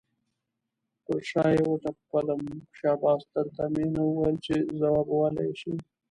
پر 1.05 1.21
شا 1.29 1.45
یې 1.55 1.63
وټپلم، 1.69 2.41
شاباس 2.77 3.21
در 3.33 3.47
ته 3.55 3.63
مې 3.73 3.85
نه 3.95 4.03
ویل 4.07 4.35
چې 4.45 4.53
ځوابولی 4.79 5.43
یې 5.47 5.53
شې. 5.59 5.73